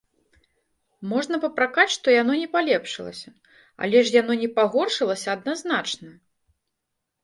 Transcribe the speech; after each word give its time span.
Можна 1.11 1.35
папракаць, 1.43 1.91
што 1.97 2.07
яно 2.17 2.33
не 2.41 2.49
палепшылася, 2.57 3.29
але 3.85 3.97
ж 4.09 4.19
яно 4.21 4.33
не 4.43 4.49
пагоршылася 4.61 5.27
адназначна! 5.39 6.09